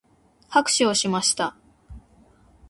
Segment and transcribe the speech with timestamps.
[0.49, 1.55] 拍手をしました。